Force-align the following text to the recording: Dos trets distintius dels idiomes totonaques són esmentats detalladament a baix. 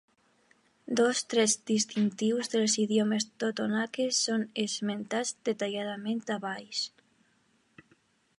Dos 0.99 1.19
trets 1.33 1.53
distintius 1.71 2.49
dels 2.53 2.77
idiomes 2.85 3.29
totonaques 3.45 4.23
són 4.29 4.49
esmentats 4.67 5.35
detalladament 5.51 6.27
a 6.39 6.41
baix. 6.49 6.85